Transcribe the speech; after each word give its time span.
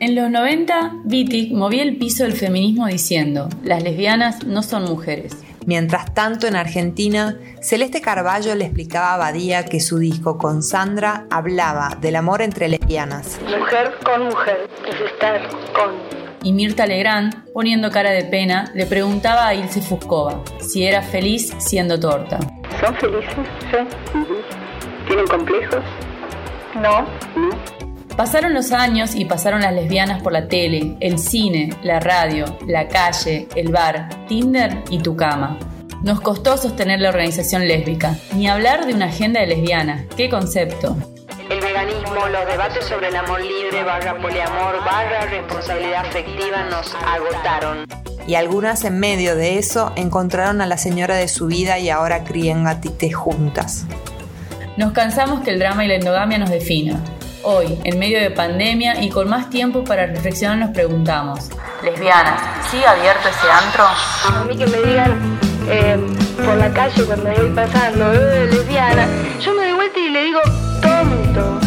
En 0.00 0.14
los 0.14 0.30
90, 0.30 0.92
Wittig 1.06 1.52
movía 1.52 1.82
el 1.82 1.96
piso 1.96 2.22
del 2.22 2.32
feminismo 2.32 2.86
diciendo, 2.86 3.48
las 3.64 3.82
lesbianas 3.82 4.46
no 4.46 4.62
son 4.62 4.84
mujeres. 4.84 5.36
Mientras 5.66 6.14
tanto, 6.14 6.46
en 6.46 6.54
Argentina, 6.54 7.36
Celeste 7.60 8.00
Carballo 8.00 8.54
le 8.54 8.66
explicaba 8.66 9.14
a 9.14 9.16
Badía 9.16 9.64
que 9.64 9.80
su 9.80 9.98
disco 9.98 10.38
con 10.38 10.62
Sandra 10.62 11.26
hablaba 11.30 11.98
del 12.00 12.14
amor 12.14 12.42
entre 12.42 12.68
lesbianas. 12.68 13.40
Mujer 13.42 13.92
con 14.04 14.26
mujer, 14.26 14.68
es 14.88 15.00
estar 15.10 15.40
con. 15.74 15.90
Y 16.44 16.52
Mirta 16.52 16.86
Legrand, 16.86 17.52
poniendo 17.52 17.90
cara 17.90 18.12
de 18.12 18.22
pena, 18.22 18.70
le 18.76 18.86
preguntaba 18.86 19.48
a 19.48 19.54
Ilse 19.54 19.82
Fuscova 19.82 20.44
si 20.60 20.84
era 20.84 21.02
feliz 21.02 21.52
siendo 21.58 21.98
torta. 21.98 22.38
¿Son 22.80 22.94
felices? 22.94 23.34
Sí. 23.72 23.78
¿Tienen 25.08 25.26
complejos? 25.26 25.82
No. 26.76 27.00
¿No? 27.34 27.87
Pasaron 28.18 28.52
los 28.52 28.72
años 28.72 29.14
y 29.14 29.26
pasaron 29.26 29.60
las 29.60 29.72
lesbianas 29.72 30.20
por 30.24 30.32
la 30.32 30.48
tele, 30.48 30.96
el 30.98 31.20
cine, 31.20 31.70
la 31.84 32.00
radio, 32.00 32.46
la 32.66 32.88
calle, 32.88 33.46
el 33.54 33.70
bar, 33.70 34.08
Tinder 34.26 34.82
y 34.90 34.98
tu 34.98 35.14
cama. 35.14 35.56
Nos 36.02 36.20
costó 36.20 36.56
sostener 36.56 37.00
la 37.00 37.10
organización 37.10 37.68
lésbica, 37.68 38.16
ni 38.34 38.48
hablar 38.48 38.86
de 38.86 38.94
una 38.94 39.04
agenda 39.04 39.38
de 39.38 39.46
lesbianas. 39.46 40.02
¿Qué 40.16 40.28
concepto? 40.28 40.96
El 41.48 41.60
veganismo, 41.60 42.26
los 42.32 42.44
debates 42.48 42.86
sobre 42.86 43.06
el 43.06 43.14
amor 43.14 43.40
libre, 43.40 43.84
barra 43.84 44.20
poliamor, 44.20 44.84
barra 44.84 45.26
responsabilidad 45.26 46.04
afectiva 46.04 46.64
nos 46.64 46.92
agotaron. 46.96 47.86
Y 48.26 48.34
algunas 48.34 48.82
en 48.82 48.98
medio 48.98 49.36
de 49.36 49.58
eso 49.58 49.92
encontraron 49.94 50.60
a 50.60 50.66
la 50.66 50.76
señora 50.76 51.14
de 51.14 51.28
su 51.28 51.46
vida 51.46 51.78
y 51.78 51.88
ahora 51.88 52.24
crían 52.24 52.64
gatites 52.64 53.14
juntas. 53.14 53.86
Nos 54.76 54.90
cansamos 54.90 55.42
que 55.42 55.52
el 55.52 55.60
drama 55.60 55.84
y 55.84 55.88
la 55.88 55.94
endogamia 55.94 56.38
nos 56.38 56.50
defina. 56.50 57.00
Hoy, 57.50 57.78
en 57.82 57.98
medio 57.98 58.20
de 58.20 58.30
pandemia 58.30 59.02
y 59.02 59.08
con 59.08 59.26
más 59.26 59.48
tiempo 59.48 59.82
para 59.82 60.04
reflexionar, 60.04 60.58
nos 60.58 60.68
preguntamos: 60.72 61.48
¿Lesbianas, 61.82 62.38
¿sigue 62.70 62.86
abierto 62.86 63.26
ese 63.26 63.50
antro? 63.50 63.84
A 63.84 64.44
mí 64.44 64.54
que 64.54 64.66
me 64.66 64.76
digan 64.86 65.38
eh, 65.66 65.96
por 66.44 66.56
la 66.56 66.70
calle 66.70 67.04
cuando 67.04 67.30
voy 67.32 67.50
pasando, 67.54 68.12
eh, 68.12 68.48
lesbiana, 68.50 69.06
yo 69.40 69.54
me 69.54 69.62
doy 69.62 69.72
vuelta 69.72 69.98
y 69.98 70.10
le 70.10 70.24
digo 70.24 70.40
tonto. 70.82 71.58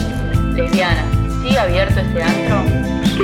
Lesbiana, 0.54 1.04
¿sigue 1.42 1.58
abierto 1.58 2.00
ese 2.00 2.22
antro? 2.22 2.58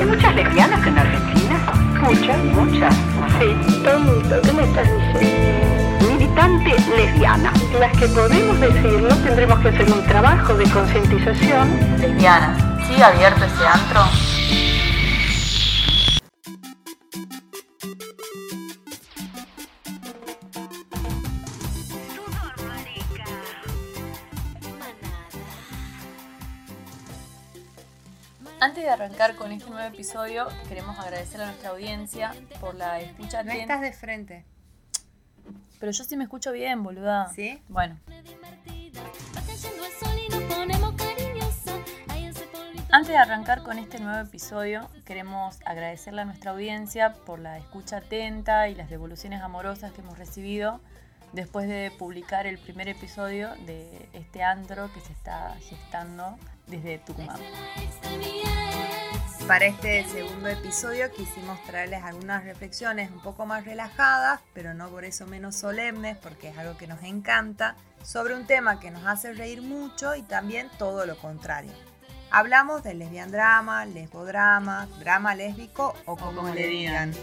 ¿Hay 0.02 0.08
muchas 0.08 0.35
lesbianas 0.35 0.88
en 0.88 0.97
Argentina? 0.97 1.73
Muchas, 2.02 2.38
muchas. 2.44 2.95
Sí, 3.38 3.83
tonto, 3.83 4.41
¿qué 4.41 4.52
me 4.53 4.63
estás 4.63 4.88
diciendo? 5.13 5.66
Militante 6.38 6.91
lesbiana. 6.95 7.52
Las 7.80 7.97
que 7.97 8.07
podemos 8.07 8.59
decirlo 8.59 9.09
tendremos 9.23 9.59
que 9.59 9.69
hacer 9.69 9.91
un 9.91 10.05
trabajo 10.05 10.53
de 10.55 10.69
concientización. 10.69 11.99
Lesbiana, 11.99 12.85
¿sigue 12.88 13.03
abierto 13.03 13.44
ese 13.44 13.66
antro? 13.66 14.02
Antes 28.59 28.83
de 28.83 28.89
arrancar 28.89 29.35
con 29.35 29.51
este 29.51 29.69
nuevo 29.69 29.88
episodio, 29.88 30.47
queremos 30.67 30.99
agradecer 30.99 31.41
a 31.41 31.45
nuestra 31.45 31.69
audiencia 31.69 32.33
por 32.59 32.75
la 32.75 32.99
escucha 32.99 33.44
No 33.44 33.51
estás 33.51 33.81
de 33.81 33.94
frente. 33.94 34.56
Pero 35.80 35.92
yo 35.92 36.03
sí 36.03 36.17
me 36.17 36.23
escucho 36.23 36.52
bien, 36.52 36.83
boluda. 36.83 37.30
¿Sí? 37.33 37.61
Bueno. 37.70 37.97
Antes 42.89 43.09
de 43.09 43.17
arrancar 43.17 43.64
con 43.64 43.78
este 43.80 44.00
nuevo 44.00 44.19
episodio, 44.19 44.89
queremos 45.06 45.59
agradecerle 45.66 46.22
a 46.22 46.25
nuestra 46.25 46.52
audiencia 46.52 47.14
por 47.14 47.38
la 47.39 47.58
escucha 47.58 47.97
atenta 47.97 48.69
y 48.69 48.75
las 48.75 48.89
devoluciones 48.89 49.42
amorosas 49.42 49.92
que 49.92 50.02
hemos 50.02 50.17
recibido 50.17 50.80
después 51.34 51.67
de 51.67 51.91
publicar 51.91 52.47
el 52.47 52.57
primer 52.57 52.88
episodio 52.88 53.50
de 53.66 54.09
este 54.13 54.41
antro 54.41 54.91
que 54.94 55.01
se 55.01 55.12
está 55.12 55.56
gestando 55.59 56.38
desde 56.68 57.00
Tucumán. 57.00 57.38
Para 59.47 59.66
este 59.66 60.03
segundo 60.03 60.50
episodio 60.50 61.09
quisimos 61.09 61.63
traerles 61.63 62.03
algunas 62.03 62.44
reflexiones 62.44 63.09
un 63.09 63.22
poco 63.22 63.46
más 63.46 63.63
relajadas, 63.63 64.41
pero 64.53 64.74
no 64.74 64.90
por 64.90 65.06
eso 65.06 65.25
menos 65.25 65.56
solemnes, 65.56 66.18
porque 66.18 66.50
es 66.50 66.58
algo 66.58 66.75
que 66.75 66.85
nos 66.85 67.02
encanta, 67.03 67.78
sobre 68.03 68.36
un 68.36 68.46
tema 68.46 68.81
que 68.81 68.91
nos 68.91 69.06
hace 69.06 69.34
reír 69.34 69.62
mucho 69.62 70.16
y 70.16 70.22
también 70.22 70.69
todo 70.78 71.06
lo 71.06 71.18
contrario. 71.18 71.72
Hablamos 72.30 72.84
del 72.84 73.00
lesbian 73.00 73.31
drama, 73.31 73.86
lesbodrama, 73.86 74.86
drama 75.00 75.34
lésbico 75.34 75.96
o 76.06 76.18
como, 76.18 76.53
le 76.53 76.68
digan. 76.68 77.13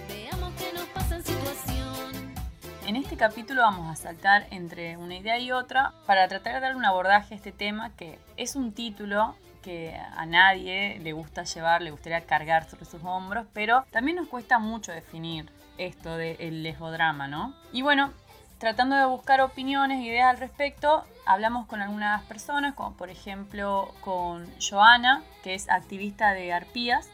En 2.87 2.97
este 2.97 3.19
capítulo 3.19 3.61
vamos 3.61 3.93
a 3.93 4.03
saltar 4.03 4.47
entre 4.51 4.97
una 4.97 5.17
idea 5.17 5.39
y 5.39 5.53
otra 5.53 5.93
para 6.07 6.27
tratar 6.29 6.55
de 6.55 6.61
dar 6.61 6.77
un 6.77 6.87
abordaje 6.87 7.35
a 7.35 7.37
este 7.37 7.53
tema 7.53 7.95
que 7.97 8.19
es 8.39 8.57
un 8.57 8.73
título 8.73 9.37
que 9.65 9.99
a 10.17 10.27
nadie 10.27 11.01
le 11.01 11.13
gusta 11.13 11.45
llevar, 11.45 11.81
le 11.81 11.91
gustaría 11.91 12.21
cargar 12.21 12.69
sobre 12.69 12.85
sus 12.85 13.03
hombros, 13.03 13.47
pero 13.55 13.85
también 13.91 14.19
nos 14.19 14.29
cuesta 14.29 14.59
mucho 14.59 14.93
definir 14.93 15.51
esto 15.79 16.17
del 16.17 16.63
lesbodrama, 16.63 17.27
¿no? 17.27 17.55
Y 17.73 17.81
bueno, 17.81 18.13
tratando 18.59 18.95
de 18.97 19.07
buscar 19.07 19.41
opiniones 19.41 20.05
ideas 20.05 20.29
al 20.29 20.39
respecto, 20.39 21.05
hablamos 21.27 21.67
con 21.67 21.81
algunas 21.81 22.23
personas, 22.25 22.75
como 22.75 22.95
por 22.97 23.09
ejemplo 23.09 23.93
con 24.03 24.47
Joana, 24.61 25.23
que 25.43 25.55
es 25.55 25.71
activista 25.71 26.33
de 26.33 26.53
Arpías. 26.53 27.09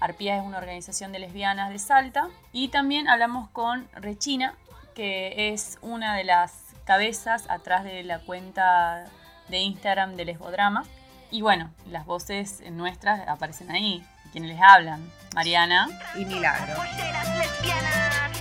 Arpías 0.00 0.40
es 0.40 0.46
una 0.46 0.58
organización 0.58 1.10
de 1.10 1.18
lesbianas 1.18 1.70
de 1.70 1.80
Salta. 1.80 2.28
Y 2.52 2.68
también 2.68 3.08
hablamos 3.08 3.50
con 3.50 3.88
Rechina, 3.92 4.54
que 4.94 5.52
es 5.52 5.78
una 5.82 6.14
de 6.14 6.22
las 6.22 6.74
cabezas 6.84 7.50
atrás 7.50 7.82
de 7.82 8.04
la 8.04 8.20
cuenta 8.20 9.06
de 9.48 9.58
Instagram 9.58 10.14
de 10.14 10.24
Lesbodrama. 10.24 10.84
Y 11.30 11.42
bueno, 11.42 11.70
las 11.90 12.06
voces 12.06 12.62
nuestras 12.70 13.28
aparecen 13.28 13.70
ahí. 13.70 14.02
Quienes 14.32 14.50
les 14.50 14.60
hablan, 14.62 15.00
Mariana. 15.34 15.88
Y 16.16 16.24
Milagro. 16.24 16.74
Polleras 16.74 17.28
lesbianas 17.36 18.32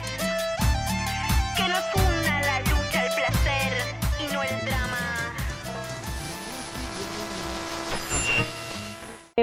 que 1.58 1.64
nos 1.64 1.84
una 1.96 2.42
la 2.42 2.60
lucha, 2.62 3.06
el 3.06 3.14
placer 3.14 3.74
y 4.20 4.34
no 4.34 4.42
el 4.42 4.66
drama. 4.66 5.34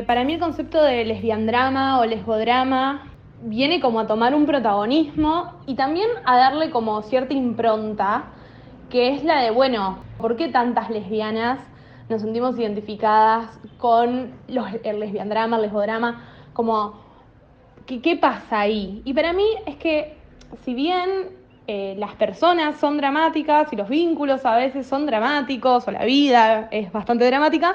Para 0.06 0.24
mí 0.24 0.34
el 0.34 0.40
concepto 0.40 0.82
de 0.82 1.04
lesbiandrama 1.04 2.00
o 2.00 2.06
lesbodrama 2.06 3.10
viene 3.42 3.78
como 3.78 4.00
a 4.00 4.06
tomar 4.06 4.34
un 4.34 4.46
protagonismo 4.46 5.52
y 5.66 5.74
también 5.74 6.08
a 6.24 6.38
darle 6.38 6.70
como 6.70 7.02
cierta 7.02 7.34
impronta, 7.34 8.24
que 8.88 9.14
es 9.14 9.22
la 9.22 9.40
de, 9.40 9.50
bueno, 9.50 9.98
¿por 10.16 10.36
qué 10.36 10.48
tantas 10.48 10.88
lesbianas 10.88 11.58
nos 12.08 12.22
sentimos 12.22 12.58
identificadas 12.58 13.58
con 13.78 14.32
los, 14.48 14.66
el 14.82 15.00
lesbiandrama, 15.00 15.56
el 15.56 15.62
lesbodrama? 15.62 16.22
Como, 16.52 17.00
¿qué, 17.86 18.00
qué 18.00 18.16
pasa 18.16 18.60
ahí? 18.60 19.02
Y 19.04 19.14
para 19.14 19.32
mí 19.32 19.46
es 19.66 19.76
que 19.76 20.16
si 20.64 20.74
bien 20.74 21.08
eh, 21.66 21.94
las 21.98 22.14
personas 22.14 22.78
son 22.78 22.98
dramáticas 22.98 23.72
y 23.72 23.76
los 23.76 23.88
vínculos 23.88 24.44
a 24.44 24.56
veces 24.56 24.86
son 24.86 25.06
dramáticos 25.06 25.88
o 25.88 25.90
la 25.90 26.04
vida 26.04 26.68
es 26.70 26.92
bastante 26.92 27.24
dramática, 27.24 27.74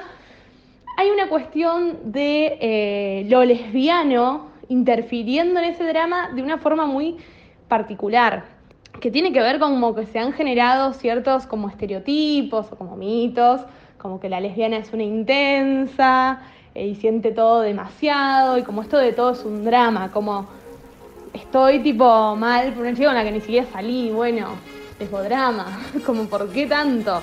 hay 0.96 1.10
una 1.10 1.28
cuestión 1.28 2.12
de 2.12 2.58
eh, 2.60 3.26
lo 3.28 3.44
lesbiano 3.44 4.50
interfiriendo 4.68 5.58
en 5.58 5.66
ese 5.66 5.84
drama 5.84 6.30
de 6.34 6.42
una 6.42 6.58
forma 6.58 6.86
muy 6.86 7.16
particular, 7.68 8.44
que 9.00 9.10
tiene 9.10 9.32
que 9.32 9.40
ver 9.40 9.58
con 9.58 9.72
como 9.72 9.94
que 9.94 10.06
se 10.06 10.18
han 10.18 10.32
generado 10.32 10.92
ciertos 10.92 11.46
como 11.46 11.68
estereotipos 11.68 12.70
o 12.70 12.76
como 12.76 12.96
mitos, 12.96 13.62
como 14.00 14.18
que 14.18 14.28
la 14.28 14.40
lesbiana 14.40 14.78
es 14.78 14.92
una 14.92 15.02
intensa 15.02 16.40
eh, 16.74 16.86
y 16.86 16.94
siente 16.94 17.32
todo 17.32 17.60
demasiado 17.60 18.56
y 18.56 18.62
como 18.62 18.82
esto 18.82 18.96
de 18.96 19.12
todo 19.12 19.32
es 19.32 19.44
un 19.44 19.64
drama, 19.64 20.10
como 20.10 20.48
estoy 21.34 21.80
tipo 21.80 22.34
mal 22.36 22.72
por 22.72 22.82
una 22.82 22.94
chica 22.94 23.08
con 23.08 23.14
la 23.14 23.24
que 23.24 23.32
ni 23.32 23.40
siquiera 23.40 23.66
salí, 23.70 24.10
bueno, 24.10 24.48
lesbodrama, 24.98 25.80
como 26.06 26.24
por 26.24 26.50
qué 26.50 26.66
tanto. 26.66 27.20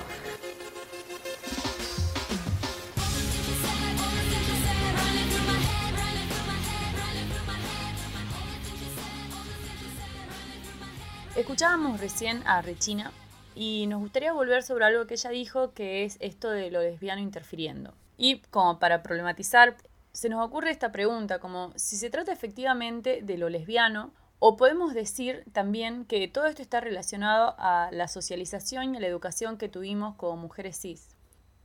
Escuchábamos 11.35 11.99
recién 11.99 12.41
a 12.47 12.61
Rechina 12.61 13.11
y 13.57 13.87
nos 13.87 14.01
gustaría 14.01 14.33
volver 14.33 14.61
sobre 14.61 14.85
algo 14.85 15.07
que 15.07 15.15
ella 15.15 15.31
dijo, 15.31 15.73
que 15.73 16.05
es 16.05 16.17
esto 16.19 16.51
de 16.51 16.69
lo 16.69 16.81
lesbiano 16.81 17.21
interfiriendo. 17.21 17.93
Y 18.15 18.39
como 18.51 18.77
para 18.77 19.01
problematizar, 19.01 19.75
se 20.11 20.29
nos 20.29 20.45
ocurre 20.45 20.69
esta 20.69 20.91
pregunta, 20.91 21.39
como 21.39 21.73
si 21.75 21.97
se 21.97 22.11
trata 22.11 22.31
efectivamente 22.31 23.21
de 23.23 23.37
lo 23.37 23.49
lesbiano, 23.49 24.11
o 24.39 24.57
podemos 24.57 24.93
decir 24.93 25.43
también 25.53 26.05
que 26.05 26.27
todo 26.27 26.45
esto 26.45 26.61
está 26.61 26.81
relacionado 26.81 27.55
a 27.57 27.89
la 27.91 28.07
socialización 28.07 28.93
y 28.93 28.97
a 28.97 28.99
la 28.99 29.07
educación 29.07 29.57
que 29.57 29.69
tuvimos 29.69 30.15
como 30.15 30.37
mujeres 30.37 30.79
cis. 30.79 31.15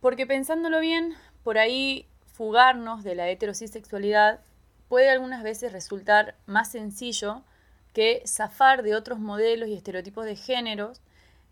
Porque 0.01 0.27
pensándolo 0.27 0.81
bien, 0.81 1.15
por 1.43 1.59
ahí 1.59 2.09
fugarnos 2.25 3.05
de 3.05 3.15
la 3.15 3.29
heterosexualidad 3.29 4.41
puede 4.89 5.11
algunas 5.11 5.43
veces 5.43 5.73
resultar 5.73 6.37
más 6.47 6.71
sencillo 6.71 7.43
que 7.93 8.23
zafar 8.27 8.83
de 8.83 8.95
otros 8.95 9.19
modelos 9.19 9.69
y 9.69 9.75
estereotipos 9.75 10.25
de 10.25 10.37
géneros 10.37 11.03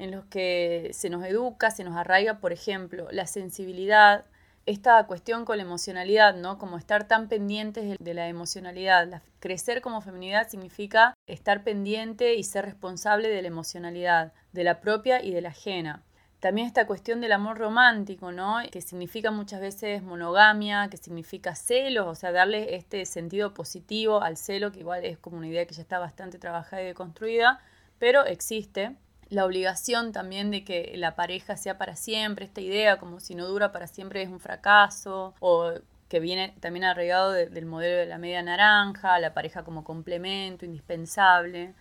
en 0.01 0.11
los 0.11 0.25
que 0.25 0.91
se 0.95 1.11
nos 1.11 1.25
educa, 1.25 1.71
se 1.71 1.85
nos 1.85 1.95
arraiga, 1.95 2.39
por 2.39 2.53
ejemplo, 2.53 3.07
la 3.11 3.27
sensibilidad, 3.27 4.25
esta 4.65 5.07
cuestión 5.07 5.45
con 5.45 5.59
la 5.59 5.63
emocionalidad, 5.63 6.35
¿no? 6.35 6.59
Como 6.59 6.79
estar 6.79 7.07
tan 7.07 7.29
pendientes 7.29 7.97
de 7.99 8.15
la 8.15 8.29
emocionalidad. 8.29 9.23
crecer 9.41 9.83
como 9.83 10.01
feminidad 10.01 10.49
significa 10.49 11.15
estar 11.27 11.65
pendiente 11.65 12.35
y 12.35 12.45
ser 12.45 12.65
responsable 12.65 13.29
de 13.29 13.43
la 13.43 13.49
emocionalidad, 13.49 14.33
de 14.53 14.65
la 14.65 14.81
propia 14.81 15.23
y 15.23 15.33
de 15.33 15.43
la 15.43 15.51
ajena. 15.51 16.03
También 16.41 16.67
esta 16.67 16.87
cuestión 16.87 17.21
del 17.21 17.33
amor 17.33 17.59
romántico, 17.59 18.33
¿no? 18.33 18.59
Que 18.73 18.81
significa 18.81 19.31
muchas 19.31 19.61
veces 19.61 20.03
monogamia, 20.03 20.89
que 20.89 20.97
significa 20.97 21.55
celos, 21.55 22.07
o 22.07 22.15
sea, 22.15 22.33
darle 22.33 22.75
este 22.77 23.05
sentido 23.05 23.53
positivo 23.53 24.23
al 24.23 24.39
celo, 24.39 24.73
que 24.73 24.81
igual 24.81 25.05
es 25.05 25.19
como 25.19 25.37
una 25.37 25.49
idea 25.49 25.67
que 25.67 25.75
ya 25.75 25.83
está 25.83 25.99
bastante 25.99 26.39
trabajada 26.39 26.83
y 26.83 26.87
deconstruida, 26.87 27.61
pero 27.99 28.25
existe 28.25 28.97
la 29.31 29.45
obligación 29.45 30.13
también 30.13 30.51
de 30.51 30.65
que 30.65 30.93
la 30.97 31.15
pareja 31.15 31.57
sea 31.57 31.79
para 31.79 31.97
siempre, 31.97 32.45
esta 32.45 32.61
idea 32.61 32.99
como 32.99 33.21
si 33.21 33.35
no 33.35 33.47
dura 33.47 33.73
para 33.73 33.87
siempre 33.87 34.23
es 34.23 34.29
un 34.29 34.41
fracaso, 34.41 35.35
o 35.39 35.73
que 36.09 36.19
viene 36.19 36.53
también 36.59 36.85
arraigado 36.85 37.31
del 37.31 37.67
modelo 37.67 37.97
de 37.97 38.07
la 38.07 38.19
media 38.19 38.43
naranja, 38.43 39.21
la 39.21 39.33
pareja 39.33 39.63
como 39.63 39.85
complemento 39.85 40.65
indispensable. 40.65 41.73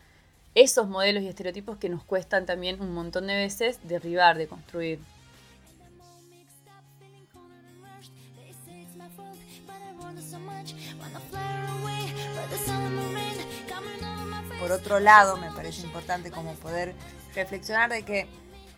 Esos 0.53 0.87
modelos 0.87 1.23
y 1.23 1.27
estereotipos 1.27 1.77
que 1.77 1.89
nos 1.89 2.03
cuestan 2.03 2.45
también 2.45 2.79
un 2.79 2.93
montón 2.93 3.25
de 3.25 3.35
veces 3.35 3.79
derribar, 3.83 4.37
de 4.37 4.47
construir. 4.47 4.99
Por 14.59 14.71
otro 14.73 14.99
lado, 14.99 15.37
me 15.37 15.49
parece 15.69 15.85
importante 15.85 16.31
como 16.31 16.55
poder 16.55 16.95
reflexionar 17.35 17.91
de 17.91 18.01
que 18.01 18.27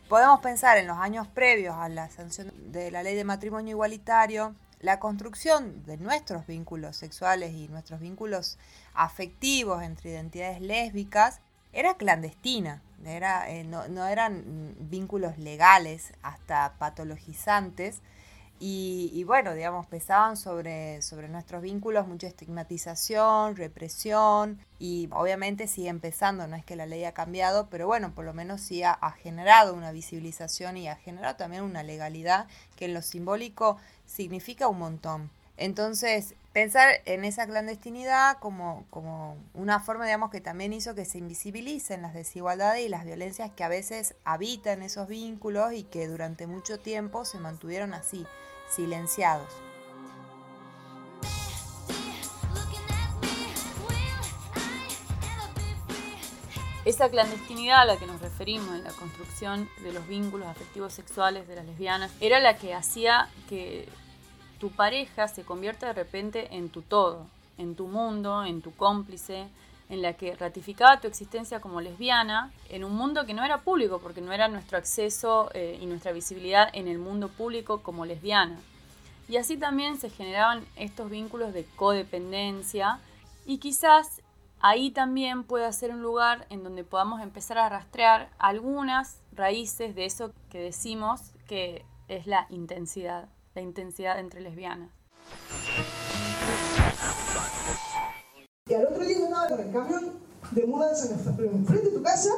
podemos 0.10 0.42
pensar 0.42 0.78
en 0.78 0.88
los 0.88 0.98
años 0.98 1.26
previos 1.26 1.74
a 1.78 1.88
la 1.88 2.10
sanción 2.10 2.52
de 2.70 2.92
la 2.92 3.02
ley 3.02 3.16
de 3.16 3.24
matrimonio 3.24 3.72
igualitario, 3.72 4.56
la 4.82 5.00
construcción 5.00 5.86
de 5.86 5.96
nuestros 5.96 6.46
vínculos 6.48 6.98
sexuales 6.98 7.54
y 7.54 7.70
nuestros 7.70 8.02
vínculos 8.02 8.58
afectivos 8.94 9.84
entre 9.84 10.10
identidades 10.10 10.60
lésbicas 10.60 11.40
era 11.72 11.94
clandestina, 11.94 12.82
era, 13.06 13.50
eh, 13.50 13.64
no, 13.64 13.88
no, 13.88 14.06
eran 14.08 14.76
vínculos 14.78 15.38
legales 15.38 16.12
hasta 16.22 16.74
patologizantes 16.78 18.02
y, 18.64 19.24
bueno, 19.24 19.56
digamos, 19.56 19.88
pesaban 19.88 20.38
sobre, 20.38 21.02
sobre 21.02 21.28
nuestros 21.28 21.64
vínculos 21.64 22.08
mucha 22.08 22.28
estigmatización, 22.28 23.56
represión 23.56 24.60
y 24.78 25.10
obviamente 25.14 25.66
sigue 25.66 25.90
empezando, 25.90 26.46
no 26.46 26.56
es 26.56 26.64
que 26.64 26.76
la 26.76 26.86
ley 26.86 27.04
ha 27.06 27.12
cambiado, 27.12 27.70
pero 27.72 27.88
bueno, 27.88 28.14
por 28.14 28.24
lo 28.24 28.36
menos 28.36 28.62
sí 28.62 28.84
ha, 28.84 29.00
generado 29.24 29.74
una 29.74 29.92
visibilización 29.92 30.78
y 30.78 30.88
ha 30.88 30.96
generado 30.96 31.38
también 31.38 31.64
una 31.64 31.82
legalidad 31.82 32.46
que 32.76 32.86
en 32.86 32.94
lo 32.94 33.02
simbólico 33.02 33.78
significa 34.06 34.68
un 34.68 34.78
montón. 34.78 35.32
Entonces, 35.58 36.36
pensar 36.54 37.02
en 37.06 37.26
esa 37.26 37.48
clandestinidad 37.48 38.38
como, 38.38 38.86
como 38.92 39.38
una 39.56 39.80
forma, 39.80 40.06
digamos, 40.06 40.30
que 40.30 40.40
también 40.40 40.72
hizo 40.72 40.94
que 40.94 41.06
se 41.06 41.18
invisibilicen 41.18 42.04
las 42.04 42.14
desigualdades 42.14 42.86
y 42.86 42.90
las 42.90 43.06
violencias 43.06 43.50
que 43.50 43.64
a 43.64 43.70
veces 43.70 44.14
habitan 44.24 44.84
esos 44.84 45.08
vínculos 45.08 45.74
y 45.74 45.82
que 45.82 46.08
durante 46.08 46.46
mucho 46.46 46.78
tiempo 46.80 47.26
se 47.26 47.40
mantuvieron 47.40 47.96
así 47.96 48.28
silenciados. 48.76 49.48
Esa 56.84 57.10
clandestinidad 57.10 57.82
a 57.82 57.86
la 57.86 57.98
que 57.98 58.08
nos 58.08 58.22
referimos 58.22 58.74
en 58.76 58.84
la 58.84 58.92
construcción 58.92 59.70
de 59.84 59.94
los 59.94 60.08
vínculos 60.08 60.48
afectivos 60.48 60.94
sexuales 60.94 61.48
de 61.48 61.56
las 61.56 61.66
lesbianas 61.66 62.12
era 62.20 62.40
la 62.40 62.58
que 62.58 62.74
hacía 62.74 63.30
que 63.48 63.88
tu 64.60 64.72
pareja 64.72 65.28
se 65.28 65.44
convierta 65.44 65.88
de 65.88 65.94
repente 65.94 66.56
en 66.56 66.70
tu 66.70 66.82
todo, 66.82 67.28
en 67.60 67.76
tu 67.76 67.86
mundo, 67.88 68.44
en 68.44 68.64
tu 68.64 68.76
cómplice, 68.76 69.48
en 69.92 70.02
la 70.02 70.14
que 70.14 70.36
ratificaba 70.36 71.02
tu 71.02 71.08
existencia 71.08 71.60
como 71.60 71.82
lesbiana 71.82 72.50
en 72.70 72.86
un 72.86 72.96
mundo 72.96 73.26
que 73.26 73.34
no 73.34 73.44
era 73.44 73.58
público, 73.58 74.00
porque 74.00 74.22
no 74.22 74.32
era 74.32 74.48
nuestro 74.48 74.78
acceso 74.78 75.52
eh, 75.54 75.78
y 75.82 75.86
nuestra 75.86 76.14
visibilidad 76.14 76.70
en 76.72 76.88
el 76.88 76.98
mundo 76.98 77.28
público 77.28 77.84
como 77.84 78.06
lesbiana. 78.06 78.58
Y 79.28 79.36
así 79.36 79.58
también 79.58 79.98
se 79.98 80.10
generaban 80.10 80.66
estos 80.78 81.10
vínculos 81.10 81.54
de 81.54 81.66
codependencia 81.76 83.00
y 83.46 83.58
quizás 83.58 84.22
ahí 84.62 84.92
también 84.92 85.44
pueda 85.44 85.70
ser 85.74 85.92
un 85.92 86.02
lugar 86.02 86.48
en 86.50 86.64
donde 86.64 86.86
podamos 86.86 87.22
empezar 87.22 87.58
a 87.58 87.68
rastrear 87.68 88.30
algunas 88.40 89.20
raíces 89.34 89.94
de 89.94 90.06
eso 90.06 90.32
que 90.50 90.60
decimos 90.60 91.34
que 91.48 91.84
es 92.08 92.28
la 92.28 92.48
intensidad, 92.50 93.28
la 93.56 93.62
intensidad 93.62 94.20
entre 94.20 94.40
lesbianas. 94.40 95.01
Y 98.72 98.74
al 98.74 98.86
otro 98.86 99.04
día 99.04 99.18
yo 99.18 99.26
andaba 99.26 99.50
con 99.50 99.60
el 99.60 99.70
camión 99.74 100.14
de 100.52 100.66
mudanza 100.66 101.14
enfrente 101.14 101.90
de 101.90 101.92
tu 101.92 102.02
casa, 102.02 102.30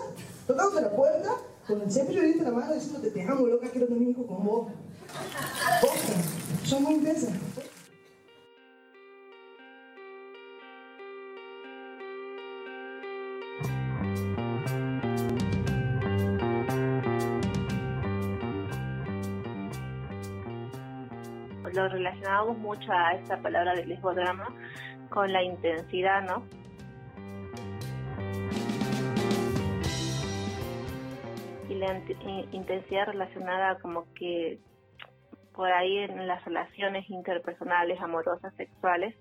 tocando 0.47 0.81
la 0.81 0.89
puerta, 0.89 1.29
con 1.67 1.79
el 1.79 1.91
cepillo 1.91 2.23
de 2.23 2.37
la 2.37 2.49
mano 2.49 2.73
diciéndote 2.73 3.11
te 3.11 3.21
amo 3.21 3.45
loca, 3.45 3.69
quiero 3.69 3.85
tener 3.85 4.01
un 4.01 4.09
hijo 4.09 4.25
con 4.25 4.43
vos. 4.43 4.71
son 6.63 6.81
muy 6.81 6.95
intensas. 6.95 7.29
Lo 21.73 21.89
relacionábamos 21.89 22.57
mucho 22.57 22.91
a 22.91 23.13
esta 23.13 23.39
palabra 23.39 23.75
del 23.75 23.89
lesbodrama 23.89 24.47
con 25.13 25.31
la 25.31 25.43
intensidad, 25.43 26.23
¿no? 26.23 26.43
Y 31.69 31.75
la 31.75 32.01
intensidad 32.51 33.05
relacionada 33.05 33.77
como 33.79 34.11
que 34.15 34.59
por 35.53 35.71
ahí 35.71 35.99
en 35.99 36.27
las 36.27 36.43
relaciones 36.45 37.07
interpersonales, 37.09 38.01
amorosas, 38.01 38.55
sexuales, 38.55 39.15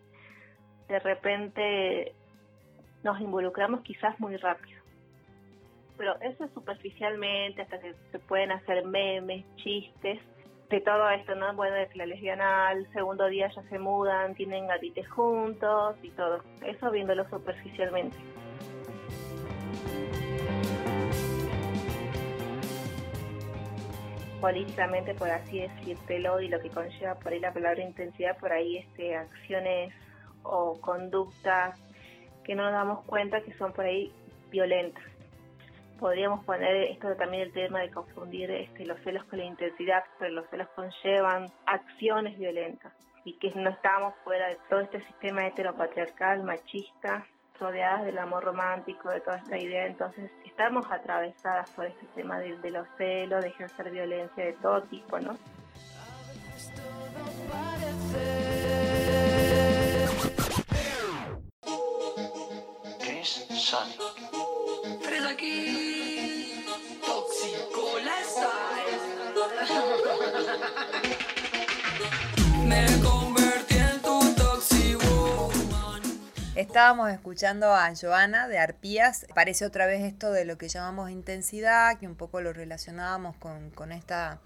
de 0.89 0.99
repente 0.99 2.15
nos 3.05 3.21
involucramos 3.21 3.83
quizás 3.83 4.19
muy 4.19 4.37
rápido. 4.37 4.81
Pero 5.99 6.19
eso 6.23 6.45
es 6.45 6.51
superficialmente, 6.53 7.63
hasta 7.63 7.79
que 7.81 7.95
se 8.11 8.19
pueden 8.19 8.51
hacer 8.51 8.87
memes, 8.87 9.45
chistes, 9.57 10.21
de 10.73 10.81
todo 10.81 11.11
esto, 11.11 11.35
¿no? 11.35 11.55
Bueno, 11.55 11.77
que 11.93 11.99
la 11.99 12.07
lesbiana 12.07 12.69
al 12.69 12.91
segundo 12.95 13.27
día 13.27 13.51
ya 13.55 13.63
se 13.65 13.79
mudan, 13.79 14.35
tienen 14.35 14.67
gatites 14.67 15.07
juntos 15.11 15.97
y 16.03 16.09
todo. 16.13 16.43
Eso 16.63 16.91
viéndolo 16.91 17.29
superficialmente. 17.29 18.17
políticamente, 24.41 25.15
por 25.15 25.31
así 25.31 25.61
decírtelo, 25.61 26.41
y 26.41 26.49
lo 26.49 26.59
que 26.61 26.69
conlleva 26.69 27.15
por 27.15 27.33
ahí 27.33 27.39
la 27.39 27.53
palabra 27.53 27.81
intensidad, 27.81 28.37
por 28.39 28.51
ahí 28.51 28.79
este, 28.79 29.15
acciones 29.15 29.95
o 30.43 30.81
conductas 30.81 31.79
que 32.43 32.57
no 32.57 32.65
nos 32.65 32.73
damos 32.73 33.05
cuenta 33.05 33.41
que 33.43 33.53
son 33.53 33.73
por 33.73 33.85
ahí 33.85 34.13
violentas 34.51 35.05
podríamos 36.03 36.45
poner 36.45 36.91
esto 36.91 37.15
también 37.15 37.45
el 37.45 37.53
tema 37.53 37.79
de 37.79 37.91
confundir 37.93 38.51
este, 38.51 38.85
los 38.85 38.99
celos 39.03 39.23
con 39.27 39.39
la 39.39 39.45
intensidad, 39.45 40.03
pero 40.19 40.33
los 40.33 40.51
celos 40.51 40.67
conllevan 40.75 41.47
acciones 41.65 42.37
violentas. 42.37 42.93
Y 43.25 43.35
que 43.35 43.53
no 43.55 43.71
estamos 43.71 44.13
fuera 44.25 44.49
de 44.49 44.59
todo 44.69 44.81
este 44.81 45.01
sistema 45.07 45.47
heteropatriarcal, 45.47 46.43
machista, 46.43 47.25
rodeadas 47.61 48.05
del 48.05 48.19
amor 48.19 48.43
romántico, 48.43 49.11
de 49.11 49.21
toda 49.21 49.37
esta 49.37 49.57
idea, 49.57 49.87
entonces 49.87 50.29
estamos 50.45 50.85
atravesadas 50.91 51.71
por 51.71 51.87
este 51.87 52.07
tema 52.17 52.41
de, 52.41 52.59
de 52.59 52.71
los 52.73 52.89
celos, 52.99 53.41
de 53.41 53.51
ejercer 53.51 53.93
violencia 53.93 54.45
de 54.45 54.55
todo 54.55 54.83
tipo, 54.83 55.21
¿no? 55.21 55.39
Estábamos 76.55 77.11
escuchando 77.11 77.75
a 77.75 77.93
Joana 77.95 78.49
de 78.49 78.59
Arpías. 78.59 79.27
Parece 79.35 79.67
otra 79.67 79.87
vez 79.87 80.03
esto 80.05 80.33
de 80.33 80.45
lo 80.45 80.57
que 80.59 80.69
llamamos 80.69 81.11
intensidad, 81.11 81.99
que 81.99 82.07
un 82.07 82.15
poco 82.15 82.41
lo 82.41 82.53
relacionábamos 82.53 83.37
con, 83.37 83.93
esta 83.93 84.39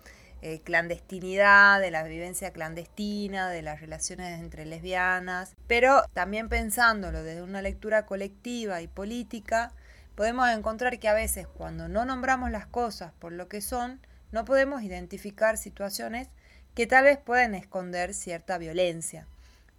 eh, 0.43 0.61
clandestinidad, 0.65 1.81
de 1.81 1.91
la 1.91 2.03
vivencia 2.05 2.53
clandestina, 2.53 3.51
de 3.51 3.63
las 3.63 3.81
relaciones 3.81 4.41
entre 4.41 4.65
lesbianas, 4.65 5.55
pero 5.67 6.03
también 6.15 6.49
pensándolo 6.49 7.23
desde 7.23 7.43
una 7.43 7.63
lectura 7.63 8.07
colectiva 8.07 8.81
y 8.81 8.89
política, 8.89 9.73
podemos 10.17 10.49
encontrar 10.49 10.99
que 10.99 11.09
a 11.09 11.15
veces 11.15 11.47
cuando 11.47 11.89
no 11.89 12.05
nombramos 12.05 12.51
las 12.51 12.67
cosas 12.67 13.13
por 13.21 13.33
lo 13.33 13.49
que 13.49 13.61
son, 13.61 14.01
no 14.33 14.45
podemos 14.45 14.83
identificar 14.83 15.59
situaciones 15.59 16.29
que 16.75 16.87
tal 16.87 17.05
vez 17.05 17.19
pueden 17.19 17.55
esconder 17.55 18.15
cierta 18.15 18.59
violencia. 18.59 19.29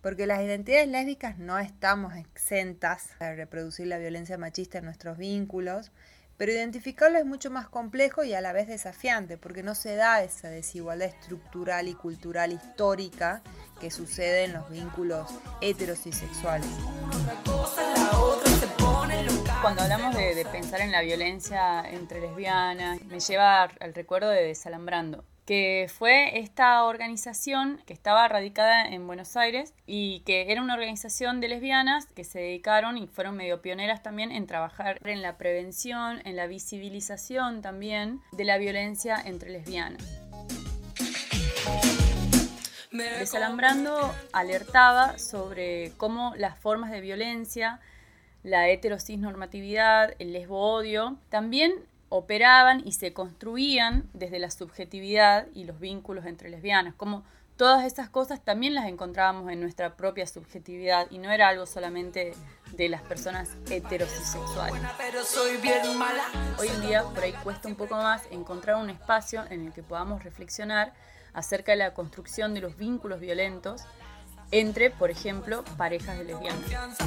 Porque 0.01 0.27
las 0.27 0.41
identidades 0.41 0.87
lésbicas 0.87 1.37
no 1.39 1.57
estamos 1.57 2.15
exentas 2.15 3.09
de 3.19 3.35
reproducir 3.35 3.87
la 3.87 3.97
violencia 3.97 4.37
machista 4.37 4.77
en 4.77 4.85
nuestros 4.85 5.17
vínculos, 5.17 5.91
pero 6.37 6.51
identificarlo 6.51 7.17
es 7.17 7.25
mucho 7.25 7.49
más 7.49 7.67
complejo 7.67 8.23
y 8.23 8.35
a 8.35 8.41
la 8.41 8.53
vez 8.53 8.67
desafiante, 8.67 9.39
porque 9.39 9.63
no 9.63 9.73
se 9.73 9.95
da 9.95 10.21
esa 10.23 10.49
desigualdad 10.49 11.07
estructural 11.07 11.87
y 11.87 11.95
cultural 11.95 12.53
histórica 12.53 13.41
que 13.81 13.89
sucede 13.89 14.43
en 14.43 14.53
los 14.53 14.69
vínculos 14.69 15.31
heteros 15.61 16.05
y 16.05 16.13
sexuales. 16.13 16.69
Cuando 19.67 19.83
hablamos 19.83 20.15
de, 20.15 20.33
de 20.33 20.45
pensar 20.45 20.79
en 20.79 20.93
la 20.93 21.01
violencia 21.01 21.81
entre 21.81 22.21
lesbianas, 22.21 23.01
me 23.01 23.19
lleva 23.19 23.63
al 23.63 23.93
recuerdo 23.93 24.29
de 24.29 24.41
Desalambrando, 24.41 25.25
que 25.45 25.91
fue 25.93 26.39
esta 26.39 26.85
organización 26.85 27.83
que 27.85 27.91
estaba 27.91 28.29
radicada 28.29 28.87
en 28.87 29.05
Buenos 29.07 29.35
Aires 29.35 29.73
y 29.85 30.21
que 30.21 30.53
era 30.53 30.61
una 30.61 30.75
organización 30.75 31.41
de 31.41 31.49
lesbianas 31.49 32.05
que 32.15 32.23
se 32.23 32.39
dedicaron 32.39 32.97
y 32.97 33.07
fueron 33.07 33.35
medio 33.35 33.61
pioneras 33.61 34.01
también 34.01 34.31
en 34.31 34.47
trabajar 34.47 35.05
en 35.05 35.21
la 35.21 35.37
prevención, 35.37 36.21
en 36.23 36.37
la 36.37 36.47
visibilización 36.47 37.61
también 37.61 38.21
de 38.31 38.45
la 38.45 38.57
violencia 38.57 39.21
entre 39.21 39.49
lesbianas. 39.49 40.01
Desalambrando 42.93 44.15
alertaba 44.31 45.19
sobre 45.19 45.91
cómo 45.97 46.33
las 46.37 46.57
formas 46.57 46.89
de 46.89 47.01
violencia, 47.01 47.81
la 48.47 48.69
heterosis-normatividad, 48.69 50.15
el 50.19 50.31
lesbo-odio, 50.31 51.17
también 51.27 51.73
operaban 52.07 52.81
y 52.85 52.93
se 52.93 53.11
construían 53.11 54.09
desde 54.13 54.39
la 54.39 54.49
subjetividad 54.49 55.47
y 55.53 55.65
los 55.65 55.81
vínculos 55.81 56.25
entre 56.25 56.49
lesbianas, 56.49 56.93
como 56.95 57.25
todas 57.57 57.83
esas 57.83 58.09
cosas 58.09 58.39
también 58.39 58.73
las 58.73 58.85
encontrábamos 58.85 59.51
en 59.51 59.59
nuestra 59.59 59.97
propia 59.97 60.25
subjetividad 60.25 61.07
y 61.11 61.17
no 61.17 61.29
era 61.29 61.49
algo 61.49 61.65
solamente 61.65 62.33
de 62.71 62.87
las 62.87 63.01
personas 63.01 63.49
heterosexuales. 63.69 64.81
Hoy 66.57 66.67
en 66.69 66.81
día 66.81 67.03
por 67.03 67.23
ahí 67.23 67.33
cuesta 67.43 67.67
un 67.67 67.75
poco 67.75 67.95
más 67.95 68.23
encontrar 68.31 68.77
un 68.77 68.89
espacio 68.89 69.43
en 69.49 69.65
el 69.65 69.73
que 69.73 69.83
podamos 69.83 70.23
reflexionar 70.23 70.93
acerca 71.33 71.73
de 71.73 71.79
la 71.79 71.93
construcción 71.93 72.53
de 72.53 72.61
los 72.61 72.77
vínculos 72.77 73.19
violentos 73.19 73.83
entre, 74.51 74.89
por 74.89 75.11
ejemplo, 75.11 75.63
parejas 75.77 76.17
de 76.17 76.25
lesbianas. 76.25 76.97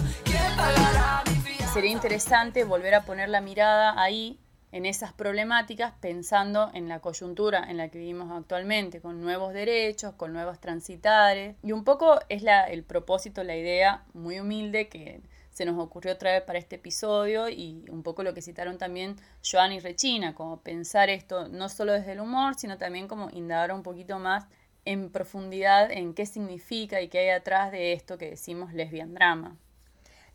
Sería 1.72 1.90
interesante 1.90 2.64
volver 2.64 2.94
a 2.94 3.04
poner 3.04 3.28
la 3.28 3.40
mirada 3.40 4.00
ahí 4.00 4.38
en 4.72 4.86
esas 4.86 5.12
problemáticas 5.12 5.92
pensando 6.00 6.70
en 6.74 6.88
la 6.88 7.00
coyuntura 7.00 7.64
en 7.68 7.76
la 7.76 7.88
que 7.88 7.98
vivimos 7.98 8.30
actualmente, 8.30 9.00
con 9.00 9.20
nuevos 9.20 9.52
derechos, 9.52 10.14
con 10.14 10.32
nuevos 10.32 10.60
transitares. 10.60 11.56
Y 11.62 11.72
un 11.72 11.84
poco 11.84 12.20
es 12.28 12.42
la, 12.42 12.64
el 12.64 12.84
propósito, 12.84 13.42
la 13.42 13.56
idea 13.56 14.04
muy 14.12 14.38
humilde 14.38 14.88
que 14.88 15.20
se 15.50 15.64
nos 15.64 15.78
ocurrió 15.78 16.16
traer 16.16 16.44
para 16.44 16.58
este 16.58 16.76
episodio 16.76 17.48
y 17.48 17.84
un 17.90 18.02
poco 18.02 18.22
lo 18.22 18.32
que 18.32 18.42
citaron 18.42 18.78
también 18.78 19.16
Joan 19.44 19.72
y 19.72 19.80
Rechina, 19.80 20.34
como 20.34 20.60
pensar 20.60 21.10
esto 21.10 21.48
no 21.48 21.68
solo 21.68 21.92
desde 21.92 22.12
el 22.12 22.20
humor, 22.20 22.54
sino 22.54 22.78
también 22.78 23.08
como 23.08 23.28
indagar 23.30 23.72
un 23.72 23.82
poquito 23.82 24.18
más 24.18 24.46
en 24.90 25.10
profundidad 25.10 25.92
en 25.92 26.14
qué 26.14 26.26
significa 26.26 27.00
y 27.00 27.08
qué 27.08 27.20
hay 27.20 27.28
atrás 27.28 27.70
de 27.70 27.92
esto 27.92 28.18
que 28.18 28.30
decimos 28.30 28.72
lesbian 28.72 29.14
drama. 29.14 29.56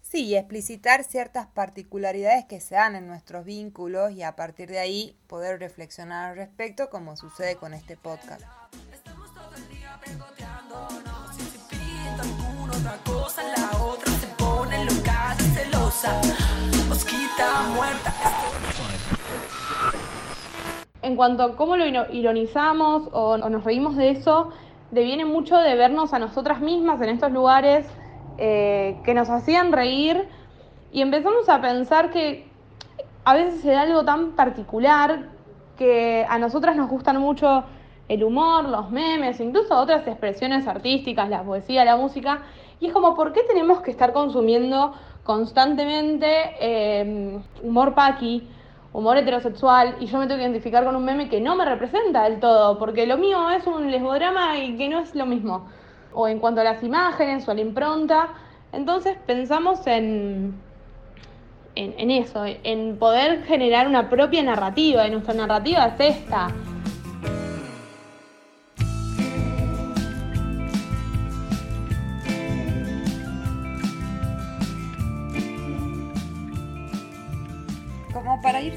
Sí, 0.01 0.23
y 0.25 0.35
explicitar 0.35 1.03
ciertas 1.03 1.47
particularidades 1.47 2.45
que 2.45 2.61
se 2.61 2.75
dan 2.75 2.95
en 2.95 3.07
nuestros 3.07 3.43
vínculos 3.43 4.11
y 4.11 4.23
a 4.23 4.35
partir 4.37 4.69
de 4.69 4.79
ahí 4.79 5.17
poder 5.27 5.59
reflexionar 5.59 6.29
al 6.31 6.37
respecto 6.37 6.89
como 6.89 7.17
sucede 7.17 7.57
con 7.57 7.73
este 7.73 7.97
podcast. 7.97 8.43
En 21.05 21.15
cuanto 21.15 21.43
a 21.43 21.55
cómo 21.55 21.77
lo 21.77 21.85
ironizamos 22.11 23.09
o, 23.11 23.37
nos 23.37 23.63
reímos 23.63 23.95
de 23.95 24.09
eso, 24.09 24.49
deviene 24.89 25.23
mucho 25.23 25.55
de 25.55 25.75
vernos 25.75 26.15
a 26.15 26.19
nosotras 26.19 26.61
mismas 26.61 26.99
en 26.99 27.09
estos 27.09 27.31
lugares 27.31 27.85
eh, 28.39 28.97
que 29.03 29.13
nos 29.13 29.29
hacían 29.29 29.71
reír 29.71 30.27
y 30.91 31.03
empezamos 31.03 31.47
a 31.47 31.61
pensar 31.61 32.09
que 32.09 32.47
a 33.23 33.35
veces 33.35 33.61
se 33.61 33.69
da 33.69 33.81
algo 33.81 34.03
tan 34.03 34.31
particular 34.31 35.29
que 35.77 36.25
a 36.27 36.39
nosotras 36.39 36.75
nos 36.75 36.89
gustan 36.89 37.21
mucho 37.21 37.65
el 38.07 38.23
humor, 38.23 38.67
los 38.67 38.89
memes, 38.89 39.39
incluso 39.39 39.77
otras 39.77 40.07
expresiones 40.07 40.67
artísticas, 40.67 41.29
la 41.29 41.43
poesía, 41.43 41.85
la 41.85 41.97
música, 41.97 42.41
y 42.79 42.87
es 42.87 42.93
como, 42.93 43.13
¿por 43.13 43.31
qué 43.31 43.41
tenemos 43.43 43.81
que 43.81 43.91
estar 43.91 44.11
consumiendo 44.11 44.91
constantemente 45.23 46.55
eh, 46.59 47.39
humor 47.61 47.93
paqui, 47.93 48.47
humor 48.97 49.17
heterosexual, 49.17 49.95
y 49.99 50.05
yo 50.07 50.17
me 50.17 50.27
tengo 50.27 50.37
que 50.37 50.43
identificar 50.43 50.83
con 50.85 50.95
un 50.95 51.03
meme 51.03 51.29
que 51.29 51.41
no 51.41 51.55
me 51.55 51.65
representa 51.65 52.23
del 52.23 52.39
todo, 52.39 52.77
porque 52.79 53.05
lo 53.05 53.17
mío 53.17 53.49
es 53.49 53.67
un 53.67 53.91
lesbodrama 53.91 54.57
y 54.57 54.77
que 54.77 54.89
no 54.89 54.99
es 54.99 55.13
lo 55.15 55.25
mismo? 55.25 55.67
o 56.15 56.27
en 56.27 56.39
cuanto 56.39 56.61
a 56.61 56.63
las 56.63 56.81
imágenes 56.81 57.47
o 57.47 57.51
a 57.51 57.53
la 57.53 57.61
impronta. 57.61 58.29
Entonces 58.71 59.17
pensamos 59.27 59.85
en, 59.85 60.55
en, 61.75 62.11
eso, 62.11 62.43
en 62.45 62.97
poder 62.97 63.43
generar 63.43 63.87
una 63.87 64.09
propia 64.09 64.41
narrativa, 64.41 65.05
y 65.07 65.11
nuestra 65.11 65.33
narrativa 65.33 65.85
es 65.87 66.15
esta. 66.17 66.47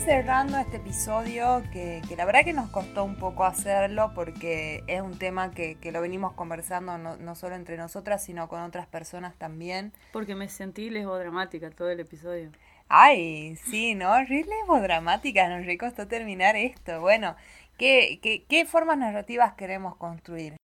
Cerrando 0.09 0.57
este 0.57 0.79
episodio, 0.79 1.62
que, 1.71 2.00
la 2.17 2.25
verdad 2.25 2.43
que 2.43 2.55
nos 2.55 2.71
costó 2.71 3.05
un 3.05 3.17
poco 3.17 3.45
hacerlo 3.45 4.12
porque 4.15 4.83
es 4.87 5.03
un 5.03 5.19
tema 5.19 5.50
que, 5.50 5.77
lo 5.93 6.00
venimos 6.00 6.33
conversando 6.33 6.97
no, 6.97 7.35
solo 7.35 7.57
entre 7.57 7.77
nosotras, 7.77 8.25
sino 8.25 8.49
con 8.49 8.62
otras 8.62 8.87
personas 8.87 9.37
también. 9.37 9.93
Porque 10.15 10.35
me 10.35 10.49
sentí 10.49 10.88
lesbodramática 10.88 11.69
todo 11.69 11.91
el 11.91 12.00
episodio. 12.00 12.50
Ay, 12.88 13.57
sí, 13.57 13.95
¿no? 13.95 14.15
Re 14.25 14.47
lesbodramática, 14.47 15.47
nos 15.47 15.67
re 15.67 15.77
costó 15.77 16.09
terminar 16.09 16.57
esto. 16.57 17.03
Bueno, 17.03 17.37
¿qué, 17.77 18.19
qué, 18.23 18.47
qué 18.49 18.65
formas 18.65 18.97
narrativas 18.97 19.53
queremos 19.57 19.95
construir? 19.97 20.57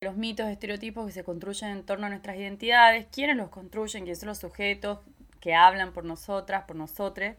Los 0.00 0.16
mitos, 0.16 0.48
estereotipos 0.48 1.06
que 1.06 1.12
se 1.12 1.24
construyen 1.24 1.72
en 1.72 1.84
torno 1.84 2.06
a 2.06 2.10
nuestras 2.10 2.36
identidades, 2.36 3.08
quiénes 3.10 3.36
los 3.36 3.48
construyen, 3.48 4.04
quiénes 4.04 4.20
son 4.20 4.28
los 4.28 4.38
sujetos 4.38 5.00
que 5.40 5.56
hablan 5.56 5.92
por 5.92 6.04
nosotras, 6.04 6.66
por 6.68 6.76
nosotros 6.76 7.34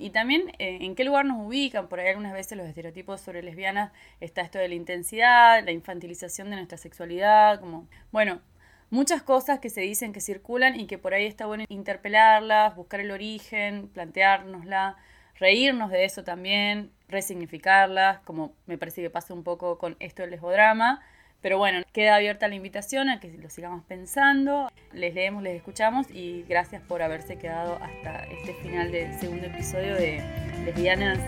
y 0.00 0.10
también 0.10 0.48
eh, 0.58 0.78
en 0.80 0.94
qué 0.94 1.04
lugar 1.04 1.26
nos 1.26 1.46
ubican. 1.46 1.88
Por 1.88 2.00
ahí 2.00 2.08
algunas 2.08 2.32
veces 2.32 2.56
los 2.56 2.66
estereotipos 2.66 3.20
sobre 3.20 3.42
lesbianas 3.42 3.92
está 4.20 4.40
esto 4.40 4.58
de 4.58 4.68
la 4.68 4.74
intensidad, 4.74 5.64
la 5.64 5.72
infantilización 5.72 6.50
de 6.50 6.56
nuestra 6.56 6.78
sexualidad, 6.78 7.60
como, 7.60 7.86
bueno, 8.10 8.40
muchas 8.88 9.22
cosas 9.22 9.60
que 9.60 9.70
se 9.70 9.82
dicen 9.82 10.12
que 10.12 10.20
circulan 10.20 10.78
y 10.78 10.86
que 10.86 10.98
por 10.98 11.14
ahí 11.14 11.26
está 11.26 11.46
bueno 11.46 11.64
interpelarlas, 11.68 12.74
buscar 12.74 13.00
el 13.00 13.10
origen, 13.10 13.88
planteárnosla, 13.88 14.96
reírnos 15.38 15.90
de 15.90 16.04
eso 16.04 16.24
también, 16.24 16.90
resignificarlas, 17.08 18.20
como 18.20 18.54
me 18.66 18.78
parece 18.78 19.02
que 19.02 19.10
pasa 19.10 19.34
un 19.34 19.44
poco 19.44 19.78
con 19.78 19.96
esto 20.00 20.22
del 20.22 20.30
lesbodrama 20.32 21.02
pero 21.42 21.56
bueno, 21.56 21.82
queda 21.92 22.16
abierta 22.16 22.48
la 22.48 22.54
invitación 22.54 23.08
a 23.08 23.18
que 23.18 23.28
lo 23.28 23.48
sigamos 23.48 23.82
pensando. 23.84 24.70
Les 24.92 25.14
leemos, 25.14 25.42
les 25.42 25.56
escuchamos 25.56 26.06
y 26.10 26.42
gracias 26.48 26.82
por 26.82 27.02
haberse 27.02 27.36
quedado 27.38 27.76
hasta 27.76 28.24
este 28.26 28.54
final 28.54 28.92
del 28.92 29.18
segundo 29.18 29.46
episodio 29.46 29.94
de 29.94 30.22
Lesbianas. 30.64 31.18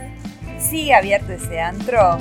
Sigue 0.58 0.94
abierto 0.94 1.32
ese 1.32 1.60
antro. 1.60 2.18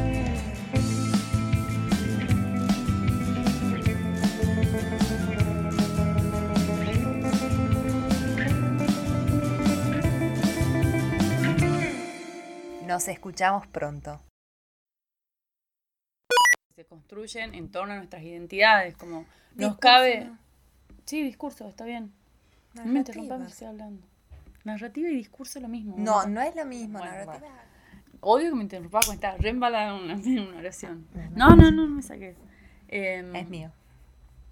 Nos 12.88 13.08
escuchamos 13.08 13.68
pronto 13.68 14.22
se 16.82 16.88
construyen 16.88 17.54
en 17.54 17.70
torno 17.70 17.94
a 17.94 17.98
nuestras 17.98 18.24
identidades, 18.24 18.96
como 18.98 19.26
nos 19.56 19.78
cabe... 19.78 20.32
Sí, 21.06 21.22
discurso, 21.22 21.68
está 21.68 21.86
bien. 21.86 22.12
No 22.74 22.86
me 22.86 23.00
interrumpas, 23.00 23.42
estoy 23.42 23.68
hablando. 23.68 24.02
Narrativa 24.64 25.10
y 25.10 25.16
discurso 25.16 25.60
es 25.60 25.64
lo 25.64 25.70
mismo. 25.70 25.96
No, 25.98 26.26
no 26.26 26.42
es 26.42 26.56
lo 26.56 26.66
mismo. 26.66 27.00
narrativa. 27.00 27.48
odio 28.22 28.50
que 28.50 28.56
me 28.56 28.64
interrumpa 28.64 29.00
cuando 29.06 29.14
está 29.14 29.38
re 29.38 29.50
embalada 29.50 29.98
en 29.98 30.40
una, 30.40 30.58
oración. 30.58 31.08
No, 31.36 31.56
no, 31.56 31.72
no, 31.72 31.88
no 31.88 31.88
me 31.88 32.02
saques. 32.02 32.36
Em, 32.88 33.36
Es 33.36 33.50
mío. 33.50 33.72